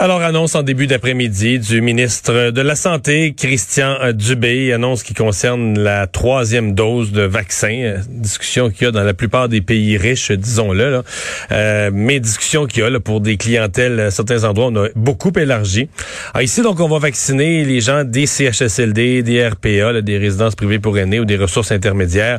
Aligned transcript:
Alors, 0.00 0.22
annonce 0.22 0.54
en 0.54 0.62
début 0.62 0.86
d'après-midi 0.86 1.58
du 1.58 1.80
ministre 1.80 2.52
de 2.52 2.60
la 2.60 2.76
Santé, 2.76 3.34
Christian 3.36 3.96
Dubé, 4.12 4.72
annonce 4.72 5.02
qui 5.02 5.12
concerne 5.12 5.76
la 5.76 6.06
troisième 6.06 6.76
dose 6.76 7.10
de 7.10 7.22
vaccin. 7.22 7.72
Euh, 7.72 7.98
discussion 8.08 8.70
qu'il 8.70 8.84
y 8.84 8.86
a 8.86 8.92
dans 8.92 9.02
la 9.02 9.12
plupart 9.12 9.48
des 9.48 9.60
pays 9.60 9.96
riches, 9.96 10.30
disons-le. 10.30 10.88
Là. 10.92 11.02
Euh, 11.50 11.90
mais 11.92 12.20
discussion 12.20 12.66
qu'il 12.66 12.84
y 12.84 12.86
a 12.86 12.90
là, 12.90 13.00
pour 13.00 13.20
des 13.20 13.36
clientèles 13.36 13.98
à 13.98 14.12
certains 14.12 14.44
endroits, 14.44 14.66
on 14.66 14.84
a 14.84 14.88
beaucoup 14.94 15.32
élargi. 15.36 15.88
Alors, 16.32 16.44
ici, 16.44 16.62
donc, 16.62 16.78
on 16.78 16.88
va 16.88 17.00
vacciner 17.00 17.64
les 17.64 17.80
gens 17.80 18.04
des 18.04 18.26
CHSLD, 18.26 19.24
des 19.24 19.48
RPA, 19.48 20.00
des 20.00 20.18
résidences 20.18 20.54
privées 20.54 20.78
pour 20.78 20.96
aînés 20.96 21.18
ou 21.18 21.24
des 21.24 21.36
ressources 21.36 21.72
intermédiaires. 21.72 22.38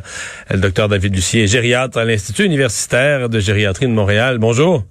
Le 0.50 0.56
docteur 0.56 0.88
David 0.88 1.14
Lucier, 1.14 1.46
gériatre 1.46 1.98
à 1.98 2.06
l'Institut 2.06 2.46
universitaire 2.46 3.28
de 3.28 3.38
gériatrie 3.38 3.86
de 3.86 3.92
Montréal. 3.92 4.38
Bonjour. 4.38 4.82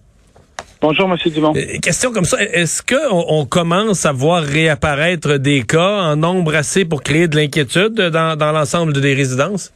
Bonjour, 0.81 1.11
M. 1.11 1.17
Dumont. 1.33 1.53
Euh, 1.57 1.77
question 1.81 2.13
comme 2.13 2.23
ça, 2.23 2.41
est-ce 2.41 2.81
qu'on 2.81 3.25
on 3.27 3.45
commence 3.45 4.05
à 4.05 4.13
voir 4.13 4.41
réapparaître 4.41 5.37
des 5.37 5.63
cas 5.63 6.03
en 6.03 6.15
nombre 6.15 6.55
assez 6.55 6.85
pour 6.85 7.03
créer 7.03 7.27
de 7.27 7.35
l'inquiétude 7.35 7.95
dans, 7.95 8.37
dans 8.37 8.51
l'ensemble 8.53 8.93
des 8.93 9.13
résidences? 9.13 9.73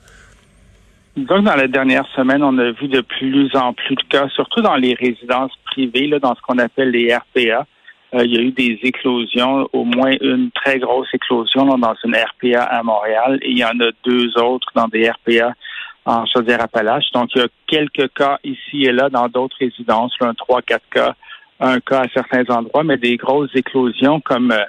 Donc, 1.17 1.43
dans 1.43 1.55
la 1.55 1.67
dernière 1.67 2.07
semaine, 2.16 2.41
on 2.41 2.57
a 2.57 2.71
vu 2.71 2.88
de 2.88 3.02
plus 3.02 3.53
en 3.53 3.73
plus 3.73 3.95
de 3.95 4.03
cas, 4.09 4.29
surtout 4.29 4.62
dans 4.62 4.77
les 4.77 4.93
résidences 4.93 5.52
privées, 5.66 6.07
là, 6.07 6.20
dans 6.20 6.35
ce 6.35 6.41
qu'on 6.41 6.57
appelle 6.57 6.91
les 6.91 7.13
RPA. 7.13 7.67
Euh, 8.15 8.23
il 8.26 8.34
y 8.34 8.38
a 8.38 8.41
eu 8.41 8.51
des 8.51 8.79
éclosions, 8.84 9.67
au 9.73 9.84
moins 9.84 10.12
une 10.21 10.51
très 10.51 10.79
grosse 10.79 11.07
éclosion 11.13 11.65
dans 11.65 11.95
une 12.05 12.15
RPA 12.15 12.63
à 12.63 12.81
Montréal, 12.81 13.40
et 13.41 13.51
il 13.51 13.57
y 13.57 13.65
en 13.65 13.79
a 13.79 13.91
deux 14.05 14.38
autres 14.38 14.70
dans 14.73 14.88
des 14.88 15.10
RPA 15.10 15.54
en 16.05 16.26
Chaudière-Appalaches. 16.26 17.12
Donc, 17.13 17.29
il 17.35 17.41
y 17.41 17.46
a 17.46 17.48
quelques 17.68 18.13
cas 18.13 18.40
ici 18.43 18.84
et 18.84 18.91
là 18.91 19.09
dans 19.09 19.27
d'autres 19.27 19.55
résidences, 19.59 20.13
un 20.21 20.34
trois, 20.34 20.62
quatre 20.62 20.87
cas, 20.91 21.15
un 21.60 21.79
cas 21.79 22.01
à 22.01 22.07
certains 22.13 22.45
endroits, 22.54 22.84
mais 22.84 22.98
des 22.98 23.18
grosses 23.18 23.55
éclosions 23.55 24.20
comme 24.21 24.51
euh, 24.51 24.63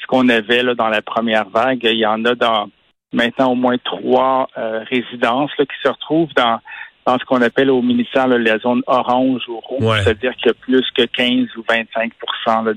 ce 0.00 0.06
qu'on 0.06 0.28
avait 0.28 0.62
là 0.62 0.74
dans 0.74 0.88
la 0.88 1.02
première 1.02 1.48
vague. 1.48 1.80
Il 1.84 1.98
y 1.98 2.06
en 2.06 2.24
a 2.24 2.34
dans 2.34 2.68
maintenant 3.12 3.52
au 3.52 3.54
moins 3.54 3.78
trois 3.78 4.48
euh, 4.56 4.84
résidences 4.88 5.50
qui 5.56 5.66
se 5.82 5.88
retrouvent 5.88 6.34
dans 6.36 6.60
dans 7.06 7.18
ce 7.18 7.24
qu'on 7.24 7.40
appelle 7.40 7.70
au 7.70 7.82
ministère 7.82 8.26
la 8.26 8.58
zone 8.58 8.82
orange 8.86 9.42
ou 9.48 9.60
rouge, 9.60 10.00
c'est-à-dire 10.02 10.34
qu'il 10.36 10.46
y 10.46 10.50
a 10.50 10.54
plus 10.54 10.84
que 10.96 11.04
15 11.04 11.46
ou 11.56 11.64
25 11.68 12.12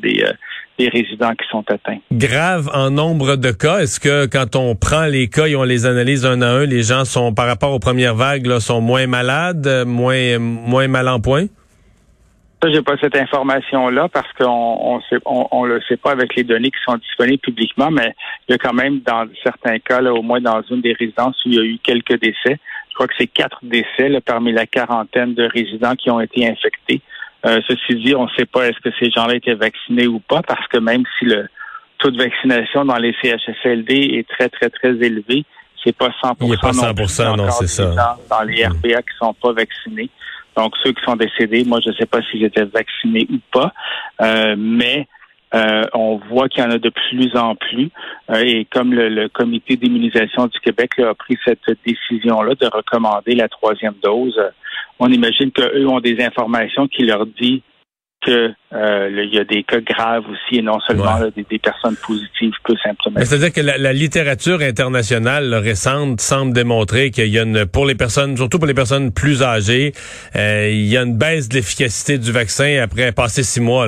des, 0.02 0.24
euh, 0.24 0.32
des 0.78 0.88
résidents 0.88 1.34
qui 1.34 1.48
sont 1.50 1.64
atteints. 1.70 1.98
Grave 2.12 2.70
en 2.74 2.92
nombre 2.92 3.36
de 3.36 3.52
cas. 3.52 3.80
Est-ce 3.80 4.00
que 4.00 4.28
quand 4.28 4.56
on 4.56 4.76
prend 4.76 5.06
les 5.06 5.30
cas 5.30 5.48
et 5.48 5.56
on 5.56 5.64
les 5.64 5.86
analyse 5.86 6.26
un 6.26 6.42
à 6.42 6.48
un, 6.48 6.66
les 6.66 6.84
gens 6.84 7.06
sont, 7.06 7.34
par 7.34 7.48
rapport 7.48 7.74
aux 7.74 7.80
premières 7.80 8.16
vagues, 8.16 8.46
là, 8.46 8.60
sont 8.60 8.82
moins 8.82 9.08
malades, 9.08 9.86
moins, 9.86 10.38
moins 10.40 10.88
mal 10.88 11.08
en 11.08 11.20
point? 11.20 11.48
Ça, 12.62 12.70
j'ai 12.74 12.82
pas 12.82 12.98
cette 13.00 13.16
information-là 13.16 14.10
parce 14.10 14.28
qu'on 14.34 14.46
on 14.46 15.00
sait, 15.10 15.18
on, 15.26 15.64
le 15.64 15.80
sait 15.88 15.96
pas 15.96 16.12
avec 16.12 16.36
les 16.36 16.44
données 16.44 16.72
qui 16.72 16.80
sont 16.86 16.98
disponibles 16.98 17.40
publiquement, 17.40 17.90
mais 17.90 18.14
il 18.48 18.52
y 18.52 18.56
a 18.56 18.58
quand 18.58 18.74
même 18.74 19.00
dans 19.00 19.26
certains 19.44 19.80
cas, 19.80 20.02
là, 20.02 20.14
au 20.14 20.22
moins 20.22 20.42
dans 20.42 20.62
une 20.70 20.82
des 20.82 20.92
résidences 20.92 21.38
où 21.46 21.50
il 21.50 21.56
y 21.56 21.60
a 21.60 21.64
eu 21.64 21.78
quelques 21.82 22.20
décès. 22.20 22.60
Je 23.00 23.06
crois 23.06 23.16
que 23.16 23.24
c'est 23.24 23.28
quatre 23.28 23.60
décès 23.64 24.20
parmi 24.26 24.52
la 24.52 24.66
quarantaine 24.66 25.34
de 25.34 25.44
résidents 25.44 25.96
qui 25.96 26.12
ont 26.12 26.20
été 26.20 26.46
infectés. 26.46 27.00
Euh, 27.46 27.62
ceci 27.66 27.96
dit, 27.96 28.14
on 28.14 28.26
ne 28.26 28.30
sait 28.38 28.46
pas 28.46 28.68
est-ce 28.68 28.80
que 28.82 28.90
ces 29.00 29.10
gens-là 29.10 29.36
étaient 29.36 29.54
vaccinés 29.54 30.06
ou 30.06 30.20
pas, 30.20 30.42
parce 30.42 30.68
que 30.68 30.80
même 30.80 31.04
si 31.18 31.24
le 31.24 31.48
taux 32.00 32.12
de 32.12 32.18
vaccination 32.18 32.84
dans 32.84 32.98
les 32.98 33.16
CHSLD 33.22 34.18
est 34.18 34.28
très, 34.28 34.50
très, 34.50 34.70
très 34.70 34.90
élevé, 34.90 35.46
c'est 35.82 35.96
pas 35.96 36.10
100% 36.22 36.36
Il 36.42 36.60
pas 36.60 36.74
100 37.08 37.38
non, 37.38 37.52
c'est 37.52 37.68
ça. 37.68 38.18
Dans 38.30 38.42
les 38.42 38.66
mm. 38.66 38.72
RPA 38.74 39.02
qui 39.02 39.18
sont 39.18 39.34
pas 39.34 39.54
vaccinés. 39.54 40.10
Donc, 40.58 40.74
ceux 40.84 40.92
qui 40.92 41.02
sont 41.06 41.16
décédés, 41.16 41.64
moi, 41.64 41.80
je 41.82 41.92
ne 41.92 41.96
sais 41.96 42.06
pas 42.06 42.22
s'ils 42.24 42.44
étaient 42.44 42.66
vaccinés 42.66 43.28
ou 43.32 43.38
pas, 43.50 43.72
euh, 44.20 44.56
mais 44.58 45.08
euh, 45.54 45.84
on 45.94 46.18
voit 46.30 46.48
qu'il 46.48 46.64
y 46.64 46.68
en 46.68 46.72
a 46.72 46.78
de 46.78 46.90
plus 46.90 47.36
en 47.36 47.56
plus. 47.56 47.90
et 48.36 48.66
comme 48.66 48.94
le, 48.94 49.28
comité 49.30 49.78
d'immunisation 49.78 50.48
du 50.48 50.60
Québec 50.60 51.00
a 51.00 51.14
pris 51.16 51.38
cette 51.46 51.66
décision-là 51.86 52.56
de 52.56 52.68
recommander 52.68 53.36
la 53.36 53.48
troisième 53.48 53.96
dose, 54.04 54.40
on 55.00 55.12
imagine 55.12 55.52
qu'eux 55.52 55.88
ont 55.88 56.00
des 56.00 56.22
informations 56.22 56.88
qui 56.88 57.04
leur 57.04 57.26
disent 57.26 57.62
qu'il 58.24 58.54
euh, 58.74 59.26
y 59.32 59.40
a 59.40 59.46
des 59.46 59.64
cas 59.64 59.80
graves 59.80 60.26
aussi 60.30 60.60
et 60.60 60.62
non 60.62 60.80
seulement 60.82 61.20
des, 61.36 61.60
personnes 61.60 61.96
positives 62.06 62.52
peu 62.66 62.76
symptomatiques. 62.84 63.28
C'est-à-dire 63.28 63.54
que 63.54 63.62
la, 63.62 63.94
littérature 63.94 64.62
internationale 64.62 65.54
récente 65.56 66.20
semble 66.20 66.54
démontrer 66.54 67.12
qu'il 67.12 67.28
y 67.28 67.40
a 67.40 67.44
une, 67.44 67.66
pour 67.66 67.86
les 67.86 67.96
personnes, 67.96 68.36
surtout 68.36 68.60
pour 68.60 68.68
les 68.68 68.74
personnes 68.74 69.14
plus 69.14 69.42
âgées, 69.42 69.94
euh, 70.36 70.70
il 70.70 70.86
y 70.88 70.98
a 70.98 71.04
une 71.04 71.18
baisse 71.18 71.48
de 71.48 71.56
l'efficacité 71.56 72.18
du 72.18 72.32
vaccin 72.32 72.82
après 72.84 73.14
passer 73.14 73.44
six 73.44 73.62
mois. 73.62 73.88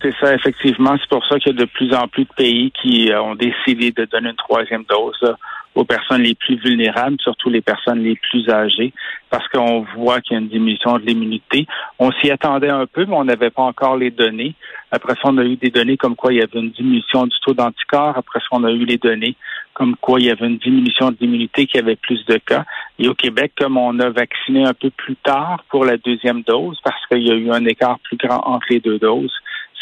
C'est 0.00 0.14
ça, 0.20 0.32
effectivement. 0.32 0.96
C'est 1.00 1.08
pour 1.08 1.26
ça 1.26 1.38
qu'il 1.38 1.52
y 1.52 1.56
a 1.56 1.58
de 1.60 1.64
plus 1.64 1.92
en 1.92 2.06
plus 2.06 2.24
de 2.24 2.32
pays 2.36 2.70
qui 2.70 3.10
euh, 3.10 3.20
ont 3.20 3.34
décidé 3.34 3.90
de 3.90 4.04
donner 4.04 4.30
une 4.30 4.36
troisième 4.36 4.84
dose 4.84 5.36
aux 5.74 5.84
personnes 5.84 6.22
les 6.22 6.34
plus 6.34 6.56
vulnérables, 6.56 7.16
surtout 7.20 7.50
les 7.50 7.60
personnes 7.60 8.02
les 8.02 8.16
plus 8.16 8.48
âgées, 8.48 8.92
parce 9.30 9.46
qu'on 9.48 9.86
voit 9.96 10.20
qu'il 10.20 10.34
y 10.34 10.36
a 10.36 10.40
une 10.40 10.48
diminution 10.48 10.98
de 10.98 11.04
l'immunité. 11.04 11.66
On 11.98 12.10
s'y 12.12 12.30
attendait 12.30 12.70
un 12.70 12.86
peu, 12.86 13.06
mais 13.06 13.14
on 13.14 13.24
n'avait 13.24 13.50
pas 13.50 13.62
encore 13.62 13.96
les 13.96 14.10
données. 14.10 14.54
Après 14.90 15.14
ça, 15.14 15.20
on 15.24 15.38
a 15.38 15.44
eu 15.44 15.56
des 15.56 15.70
données 15.70 15.96
comme 15.96 16.16
quoi 16.16 16.32
il 16.32 16.38
y 16.38 16.42
avait 16.42 16.58
une 16.58 16.70
diminution 16.70 17.26
du 17.26 17.36
taux 17.44 17.54
d'anticorps. 17.54 18.16
Après 18.16 18.40
ça, 18.40 18.46
on 18.52 18.64
a 18.64 18.72
eu 18.72 18.84
les 18.84 18.98
données 18.98 19.36
comme 19.74 19.94
quoi 19.94 20.18
il 20.18 20.26
y 20.26 20.30
avait 20.30 20.46
une 20.46 20.58
diminution 20.58 21.12
de 21.12 21.16
l'immunité, 21.20 21.66
qu'il 21.66 21.80
y 21.80 21.82
avait 21.84 21.94
plus 21.94 22.24
de 22.26 22.36
cas. 22.38 22.64
Et 22.98 23.06
au 23.06 23.14
Québec, 23.14 23.52
comme 23.56 23.76
on 23.76 23.96
a 24.00 24.10
vacciné 24.10 24.64
un 24.64 24.74
peu 24.74 24.90
plus 24.90 25.14
tard 25.14 25.62
pour 25.68 25.84
la 25.84 25.96
deuxième 25.96 26.42
dose, 26.42 26.80
parce 26.82 27.06
qu'il 27.06 27.22
y 27.22 27.30
a 27.30 27.34
eu 27.34 27.52
un 27.52 27.64
écart 27.64 28.00
plus 28.00 28.16
grand 28.16 28.40
entre 28.44 28.66
les 28.70 28.80
deux 28.80 28.98
doses, 28.98 29.32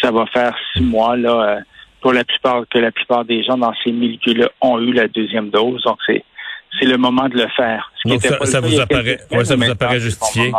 ça 0.00 0.10
va 0.10 0.26
faire 0.26 0.54
six 0.72 0.82
mois 0.82 1.16
là. 1.16 1.56
Euh, 1.56 1.60
pour 2.02 2.12
la 2.12 2.24
plupart 2.24 2.62
que 2.70 2.78
la 2.78 2.92
plupart 2.92 3.24
des 3.24 3.42
gens 3.42 3.56
dans 3.56 3.72
ces 3.82 3.90
milieux-là 3.90 4.48
ont 4.60 4.78
eu 4.78 4.92
la 4.92 5.08
deuxième 5.08 5.50
dose. 5.50 5.82
Donc 5.82 5.98
c'est 6.06 6.24
c'est 6.78 6.86
le 6.86 6.98
moment 6.98 7.28
de 7.28 7.36
le 7.36 7.48
faire. 7.56 7.90
Donc 8.04 8.20
ça, 8.20 8.60
vous 8.60 8.80
apparaît, 8.80 9.18
ça 9.44 9.56
vous 9.56 9.70
apparaît 9.70 10.00
justifié? 10.00 10.52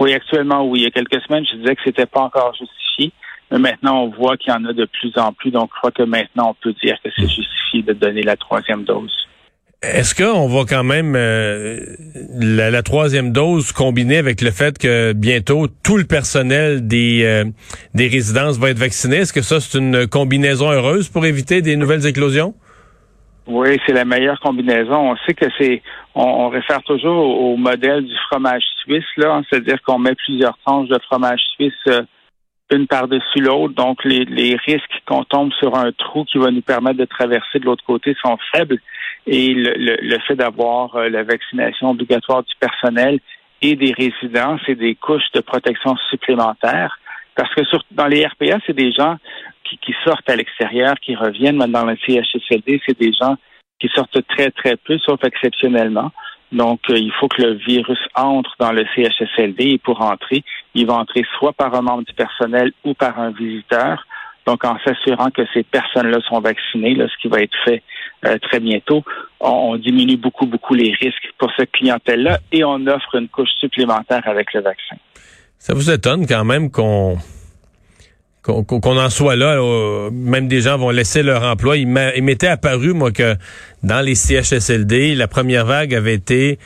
Oui, 0.00 0.12
actuellement, 0.12 0.66
oui. 0.66 0.80
Il 0.80 0.82
y 0.84 0.86
a 0.86 0.90
quelques 0.90 1.22
semaines, 1.22 1.44
je 1.50 1.56
disais 1.56 1.76
que 1.76 1.82
c'était 1.84 2.06
pas 2.06 2.22
encore 2.22 2.54
justifié. 2.54 3.12
Mais 3.50 3.58
maintenant, 3.58 4.02
on 4.02 4.08
voit 4.08 4.36
qu'il 4.36 4.52
y 4.52 4.56
en 4.56 4.64
a 4.64 4.72
de 4.72 4.86
plus 4.86 5.16
en 5.16 5.32
plus. 5.32 5.50
Donc, 5.50 5.70
je 5.74 5.78
crois 5.78 5.90
que 5.90 6.02
maintenant, 6.02 6.50
on 6.50 6.54
peut 6.54 6.74
dire 6.82 6.96
que 7.04 7.10
c'est 7.16 7.28
justifié 7.28 7.82
de 7.82 7.92
donner 7.92 8.22
la 8.22 8.36
troisième 8.36 8.84
dose. 8.84 9.14
Est-ce 9.92 10.14
qu'on 10.14 10.48
va 10.48 10.64
quand 10.68 10.84
même 10.84 11.14
euh, 11.16 11.80
la, 12.40 12.82
troisième 12.82 13.32
dose 13.32 13.72
combinée 13.72 14.16
avec 14.16 14.40
le 14.40 14.50
fait 14.50 14.78
que 14.78 15.12
bientôt 15.12 15.66
tout 15.82 15.96
le 15.96 16.04
personnel 16.04 16.86
des 16.86 17.24
euh, 17.24 17.44
des 17.94 18.08
résidences 18.08 18.58
va 18.58 18.70
être 18.70 18.78
vacciné 18.78 19.16
Est-ce 19.16 19.32
que 19.32 19.42
ça 19.42 19.60
c'est 19.60 19.78
une 19.78 20.06
combinaison 20.06 20.70
heureuse 20.70 21.08
pour 21.08 21.26
éviter 21.26 21.60
des 21.60 21.76
nouvelles 21.76 22.06
éclosions? 22.06 22.54
Oui, 23.46 23.78
c'est 23.84 23.92
la 23.92 24.06
meilleure 24.06 24.40
combinaison. 24.40 25.12
On 25.12 25.16
sait 25.26 25.34
que 25.34 25.46
c'est 25.58 25.82
on, 26.14 26.48
réfère 26.48 26.82
toujours 26.84 27.26
au, 27.40 27.56
modèle 27.56 28.04
du 28.04 28.14
fromage 28.30 28.62
suisse 28.82 29.04
là, 29.16 29.42
c'est-à-dire 29.50 29.82
qu'on 29.82 29.98
met 29.98 30.14
plusieurs 30.14 30.56
tranches 30.64 30.88
de 30.88 30.98
fromage 31.10 31.40
suisse 31.54 31.72
euh, 31.88 32.02
une 32.74 32.86
par-dessus 32.86 33.40
l'autre. 33.40 33.74
Donc, 33.74 34.04
les, 34.04 34.56
risques 34.66 35.02
qu'on 35.06 35.24
tombe 35.24 35.52
sur 35.54 35.76
un 35.76 35.92
trou 35.92 36.24
qui 36.24 36.38
va 36.38 36.50
nous 36.50 36.62
permettre 36.62 36.98
de 36.98 37.04
traverser 37.04 37.58
de 37.58 37.64
l'autre 37.64 37.84
côté 37.84 38.14
sont 38.22 38.38
faibles 38.54 38.78
et 39.26 39.54
le, 39.54 40.18
fait 40.26 40.36
d'avoir 40.36 40.96
euh, 40.96 41.08
la 41.08 41.22
vaccination 41.22 41.90
obligatoire 41.90 42.42
du 42.42 42.54
personnel 42.60 43.20
et 43.62 43.76
des 43.76 43.92
résidents, 43.92 44.58
c'est 44.66 44.74
des 44.74 44.94
couches 44.94 45.30
de 45.34 45.40
protection 45.40 45.96
supplémentaires. 46.10 46.98
Parce 47.34 47.52
que 47.54 47.62
dans 47.90 48.06
les 48.06 48.26
RPA, 48.26 48.58
c'est 48.66 48.76
des 48.76 48.92
gens 48.92 49.16
qui, 49.64 49.78
qui 49.78 49.94
sortent 50.04 50.28
à 50.28 50.36
l'extérieur, 50.36 50.94
qui 51.00 51.16
reviennent. 51.16 51.56
Mais 51.56 51.68
dans 51.68 51.84
le 51.86 51.96
CHSLD, 51.96 52.80
c'est 52.86 52.98
des 52.98 53.12
gens 53.12 53.36
qui 53.80 53.88
sortent 53.94 54.26
très, 54.28 54.50
très 54.50 54.76
peu, 54.76 54.98
sauf 54.98 55.22
exceptionnellement. 55.24 56.12
Donc, 56.54 56.80
euh, 56.88 56.96
il 56.96 57.12
faut 57.18 57.26
que 57.26 57.42
le 57.42 57.54
virus 57.54 57.98
entre 58.14 58.54
dans 58.60 58.70
le 58.70 58.84
CHSLD 58.94 59.64
et 59.64 59.78
pour 59.78 60.00
entrer, 60.00 60.44
il 60.74 60.86
va 60.86 60.94
entrer 60.94 61.24
soit 61.38 61.52
par 61.52 61.74
un 61.74 61.82
membre 61.82 62.04
du 62.04 62.14
personnel 62.14 62.72
ou 62.84 62.94
par 62.94 63.18
un 63.18 63.32
visiteur. 63.32 64.06
Donc, 64.46 64.64
en 64.64 64.76
s'assurant 64.84 65.30
que 65.30 65.42
ces 65.52 65.64
personnes-là 65.64 66.18
sont 66.28 66.40
vaccinées, 66.40 66.94
là, 66.94 67.06
ce 67.08 67.20
qui 67.20 67.28
va 67.28 67.40
être 67.40 67.56
fait 67.64 67.82
euh, 68.24 68.38
très 68.38 68.60
bientôt, 68.60 69.02
on, 69.40 69.76
diminue 69.76 70.16
beaucoup, 70.16 70.46
beaucoup 70.46 70.74
les 70.74 70.94
risques 71.00 71.32
pour 71.38 71.50
cette 71.56 71.72
clientèle-là 71.72 72.38
et 72.52 72.62
on 72.62 72.86
offre 72.86 73.16
une 73.16 73.28
couche 73.28 73.50
supplémentaire 73.58 74.22
avec 74.26 74.52
le 74.52 74.60
vaccin. 74.60 74.96
Ça 75.58 75.74
vous 75.74 75.90
étonne 75.90 76.26
quand 76.26 76.44
même 76.44 76.70
qu'on 76.70 77.16
qu'on 78.44 78.98
en 78.98 79.10
soit 79.10 79.36
là, 79.36 79.58
même 80.12 80.48
des 80.48 80.60
gens 80.60 80.76
vont 80.76 80.90
laisser 80.90 81.22
leur 81.22 81.42
emploi. 81.44 81.76
Il 81.78 81.88
m'était 81.88 82.46
apparu, 82.46 82.92
moi, 82.92 83.10
que 83.10 83.36
dans 83.82 84.00
les 84.00 84.14
CHSLD, 84.14 85.14
la 85.14 85.28
première 85.28 85.64
vague 85.64 85.94
avait 85.94 86.14
été 86.14 86.58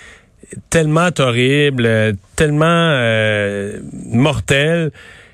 tellement 0.70 1.10
horrible, 1.18 2.16
tellement 2.36 2.66
euh, 2.66 3.78
mortelle 4.10 4.90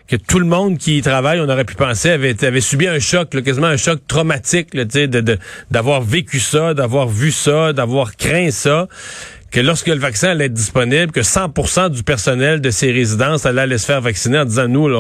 que 0.07 0.17
tout 0.17 0.39
le 0.39 0.45
monde 0.45 0.77
qui 0.77 0.99
y 0.99 1.03
travaille, 1.03 1.41
on 1.41 1.49
aurait 1.49 1.65
pu 1.65 1.77
penser, 1.77 2.11
avait, 2.11 2.61
subi 2.61 2.87
un 2.89 2.99
choc, 2.99 3.31
quasiment 3.43 3.69
un 3.69 3.79
choc 3.79 4.01
traumatique, 4.07 4.75
là, 4.75 4.85
de, 4.85 5.39
d'avoir 5.71 6.03
vécu 6.03 6.41
ça, 6.41 6.75
d'avoir 6.75 7.09
vu 7.09 7.31
ça, 7.31 7.73
d'avoir 7.73 8.17
craint 8.17 8.51
ça 8.51 8.87
que 9.55 9.61
lorsque 9.61 9.87
le 9.87 10.01
vaccin 10.01 10.31
allait 10.31 10.47
être 10.47 10.53
disponible, 10.53 11.13
que 11.13 11.21
100% 11.21 11.91
du 11.91 12.03
personnel 12.03 12.61
de 12.61 12.71
ces 12.71 12.91
résidences 12.91 13.47
allait 13.47 13.61
aller 13.61 13.79
se 13.79 13.87
faire 13.87 14.01
vacciner 14.01 14.41
en 14.41 14.45
disant 14.45 14.67
nous, 14.67 14.93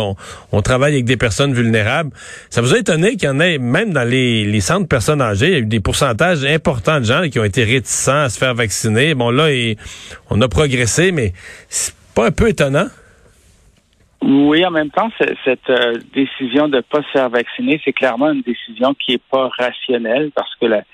on, 0.52 0.62
travaille 0.62 0.92
avec 0.92 1.06
des 1.06 1.16
personnes 1.16 1.52
vulnérables. 1.52 2.10
Ça 2.50 2.60
vous 2.60 2.72
a 2.72 2.78
étonné 2.78 3.16
qu'il 3.16 3.24
y 3.24 3.32
en 3.32 3.40
ait, 3.40 3.58
même 3.58 3.92
dans 3.92 4.08
les, 4.08 4.44
les 4.44 4.60
centres 4.60 4.82
de 4.82 4.86
personnes 4.86 5.20
âgées, 5.20 5.46
il 5.48 5.52
y 5.52 5.56
a 5.56 5.58
eu 5.58 5.66
des 5.66 5.80
pourcentages 5.80 6.44
importants 6.44 7.00
de 7.00 7.04
gens 7.04 7.28
qui 7.28 7.40
ont 7.40 7.44
été 7.44 7.64
réticents 7.64 8.22
à 8.22 8.28
se 8.28 8.38
faire 8.38 8.54
vacciner. 8.54 9.16
Bon, 9.16 9.30
là, 9.30 9.48
on 10.30 10.40
a 10.40 10.46
progressé, 10.46 11.10
mais 11.10 11.32
c'est 11.68 11.94
pas 12.14 12.26
un 12.26 12.30
peu 12.30 12.48
étonnant? 12.48 12.86
Oui, 14.22 14.64
en 14.64 14.70
même 14.70 14.90
temps, 14.90 15.10
cette 15.44 15.68
euh, 15.68 15.98
décision 16.14 16.68
de 16.68 16.76
ne 16.76 16.80
pas 16.80 17.02
se 17.02 17.08
faire 17.08 17.28
vacciner, 17.28 17.80
c'est 17.84 17.92
clairement 17.92 18.30
une 18.30 18.40
décision 18.42 18.94
qui 18.94 19.12
n'est 19.12 19.20
pas 19.30 19.50
rationnelle 19.58 20.30
parce 20.34 20.54
que 20.60 20.66
la, 20.66 20.84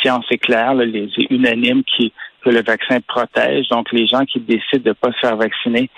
science 0.00 0.24
est 0.30 0.38
claire, 0.38 0.74
les 0.74 1.04
est 1.04 1.30
unanime 1.30 1.82
qui 1.84 2.12
que 2.44 2.50
le 2.50 2.62
vaccin 2.62 3.00
protège. 3.00 3.68
Donc, 3.68 3.92
les 3.92 4.06
gens 4.06 4.24
qui 4.24 4.40
décident 4.40 4.82
de 4.82 4.88
ne 4.88 4.94
pas 4.94 5.12
se 5.12 5.18
faire 5.18 5.36
vacciner, 5.36 5.88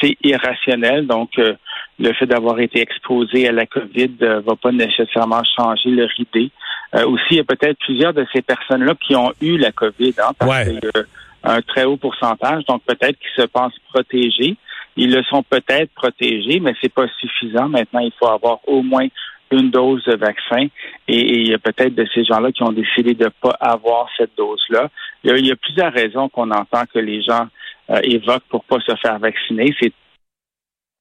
c'est 0.00 0.16
irrationnel. 0.22 1.06
Donc, 1.06 1.30
euh, 1.38 1.54
le 1.98 2.12
fait 2.12 2.26
d'avoir 2.26 2.58
été 2.60 2.80
exposé 2.80 3.48
à 3.48 3.52
la 3.52 3.66
COVID 3.66 4.10
ne 4.20 4.26
euh, 4.26 4.40
va 4.40 4.56
pas 4.56 4.72
nécessairement 4.72 5.42
changer 5.56 5.90
leur 5.90 6.10
idée. 6.18 6.50
Euh, 6.94 7.06
aussi, 7.06 7.24
il 7.30 7.36
y 7.36 7.40
a 7.40 7.44
peut-être 7.44 7.78
plusieurs 7.78 8.12
de 8.12 8.26
ces 8.32 8.42
personnes-là 8.42 8.94
qui 9.00 9.14
ont 9.16 9.32
eu 9.40 9.56
la 9.56 9.72
COVID, 9.72 10.14
hein, 10.18 10.32
parce 10.38 10.64
qu'il 10.64 10.74
y 10.74 10.98
a 10.98 11.52
un 11.52 11.62
très 11.62 11.84
haut 11.84 11.96
pourcentage. 11.96 12.64
Donc, 12.66 12.82
peut-être 12.84 13.18
qu'ils 13.18 13.42
se 13.42 13.46
pensent 13.46 13.78
protégés. 13.92 14.56
Ils 14.96 15.12
le 15.12 15.22
sont 15.24 15.42
peut-être 15.42 15.92
protégés, 15.94 16.60
mais 16.60 16.74
c'est 16.80 16.92
pas 16.92 17.06
suffisant. 17.20 17.68
Maintenant, 17.68 18.00
il 18.00 18.12
faut 18.18 18.28
avoir 18.28 18.58
au 18.66 18.82
moins 18.82 19.06
une 19.54 19.70
dose 19.70 20.04
de 20.04 20.16
vaccin 20.16 20.66
et, 21.08 21.40
il 21.40 21.48
y 21.48 21.54
a 21.54 21.58
peut-être 21.58 21.94
de 21.94 22.06
ces 22.14 22.24
gens-là 22.24 22.52
qui 22.52 22.62
ont 22.62 22.72
décidé 22.72 23.14
de 23.14 23.24
ne 23.24 23.30
pas 23.30 23.56
avoir 23.60 24.08
cette 24.16 24.36
dose-là. 24.36 24.88
Il, 25.24 25.46
y 25.46 25.52
a 25.52 25.56
plusieurs 25.56 25.92
raisons 25.92 26.28
qu'on 26.28 26.50
entend 26.50 26.84
que 26.92 26.98
les 26.98 27.22
gens 27.22 27.46
euh, 27.90 28.00
évoquent 28.02 28.48
pour 28.48 28.64
pas 28.64 28.80
se 28.80 28.94
faire 28.96 29.18
vacciner. 29.18 29.74
C'est 29.80 29.92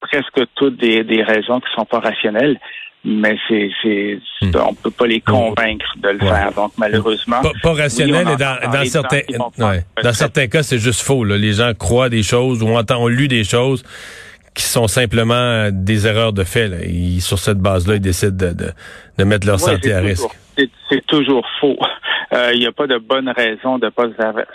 presque 0.01 0.47
toutes 0.55 0.77
des, 0.77 1.23
raisons 1.23 1.59
qui 1.59 1.67
sont 1.75 1.85
pas 1.85 1.99
rationnelles 1.99 2.59
mais 3.05 3.35
c'est 3.49 3.69
c'est 3.81 4.17
hmm. 4.41 4.51
on 4.65 4.73
peut 4.73 4.89
pas 4.89 5.07
les 5.07 5.19
convaincre 5.19 5.93
de 5.97 6.07
le 6.07 6.19
faire 6.19 6.53
donc 6.53 6.71
malheureusement 6.77 7.41
pas, 7.61 7.73
rationnel 7.73 8.25
et 8.29 8.37
dans, 8.37 8.85
certains 8.85 9.19
dans 10.01 10.13
certains 10.13 10.47
cas 10.47 10.63
c'est 10.63 10.77
juste 10.77 11.01
faux 11.01 11.25
les 11.25 11.51
gens 11.51 11.73
croient 11.77 12.07
des 12.07 12.23
choses 12.23 12.63
ou 12.63 12.67
ont, 12.67 12.81
ont 12.91 13.07
lu 13.09 13.27
des 13.27 13.43
choses 13.43 13.83
qui 14.53 14.63
sont 14.63 14.87
simplement 14.87 15.33
euh, 15.33 15.69
des 15.71 16.07
erreurs 16.07 16.33
de 16.33 16.43
fait. 16.43 16.67
Là. 16.67 16.77
sur 17.19 17.39
cette 17.39 17.59
base-là, 17.59 17.95
ils 17.95 18.01
décident 18.01 18.35
de, 18.35 18.73
de, 19.17 19.23
mettre 19.23 19.47
leur 19.47 19.59
santé 19.59 19.93
à 19.93 19.99
risque. 19.99 20.29
C'est 20.89 21.05
toujours 21.07 21.45
faux. 21.59 21.77
Il 22.31 22.37
euh, 22.37 22.55
n'y 22.55 22.67
a 22.67 22.71
pas 22.71 22.87
de 22.87 22.97
bonne 22.97 23.29
raison 23.29 23.79
de 23.79 23.85
ne 23.85 23.89
pas 23.89 24.07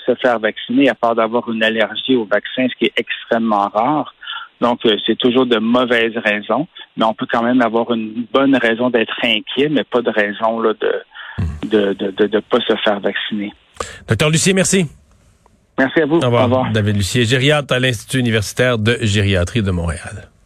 se 0.06 0.14
faire 0.16 0.38
vacciner 0.38 0.88
à 0.88 0.94
part 0.94 1.14
d'avoir 1.14 1.50
une 1.50 1.62
allergie 1.62 2.14
au 2.14 2.24
vaccin, 2.24 2.66
ce 2.68 2.76
qui 2.78 2.86
est 2.86 2.92
extrêmement 2.96 3.68
rare. 3.68 4.14
Donc, 4.60 4.84
euh, 4.86 4.96
c'est 5.06 5.16
toujours 5.16 5.46
de 5.46 5.58
mauvaises 5.58 6.16
raisons, 6.16 6.66
mais 6.96 7.04
on 7.04 7.14
peut 7.14 7.26
quand 7.30 7.42
même 7.42 7.62
avoir 7.62 7.92
une 7.92 8.26
bonne 8.32 8.56
raison 8.56 8.90
d'être 8.90 9.14
inquiet, 9.22 9.68
mais 9.68 9.84
pas 9.84 10.02
de 10.02 10.10
raison 10.10 10.60
là, 10.60 10.72
de 10.80 10.92
ne 11.72 11.92
de, 11.94 12.10
de, 12.10 12.26
de, 12.26 12.40
pas 12.40 12.58
se 12.60 12.74
faire 12.84 13.00
vacciner. 13.00 13.52
Docteur 14.08 14.30
Lucier, 14.30 14.54
merci. 14.54 14.86
Merci 15.78 16.00
à 16.00 16.06
vous. 16.06 16.16
Au 16.16 16.30
revoir. 16.30 16.70
David 16.72 16.96
Lucier, 16.96 17.24
gériatre 17.24 17.74
à 17.74 17.78
l'Institut 17.78 18.18
universitaire 18.18 18.78
de 18.78 18.98
gériatrie 19.00 19.62
de 19.62 19.70
Montréal. 19.70 20.28